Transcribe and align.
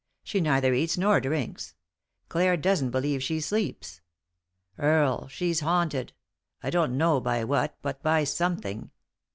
She 0.23 0.41
neither 0.41 0.73
eats 0.73 0.97
nor 0.97 1.21
drinks; 1.21 1.75
Clare 2.27 2.57
doesn't 2.57 2.89
believe 2.89 3.21
she 3.21 3.39
sleeps. 3.39 4.01
Earle, 4.79 5.27
she's 5.27 5.59
haunted— 5.59 6.13
I 6.63 6.71
don't 6.71 6.97
know 6.97 7.19
by 7.21 7.43
what, 7.43 7.77
but 7.83 8.01
by 8.01 8.23
something. 8.23 8.89